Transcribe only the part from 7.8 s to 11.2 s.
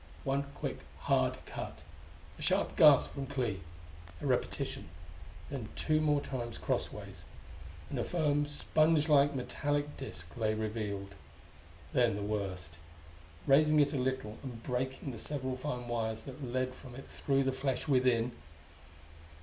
and a firm, spongelike metallic disc lay revealed.